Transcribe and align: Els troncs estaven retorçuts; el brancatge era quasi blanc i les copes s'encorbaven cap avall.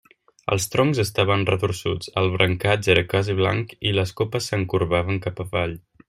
Els 0.53 0.63
troncs 0.75 1.01
estaven 1.03 1.43
retorçuts; 1.49 2.09
el 2.21 2.31
brancatge 2.37 2.91
era 2.93 3.03
quasi 3.13 3.35
blanc 3.43 3.75
i 3.91 3.95
les 4.01 4.15
copes 4.23 4.49
s'encorbaven 4.53 5.21
cap 5.27 5.45
avall. 5.49 5.77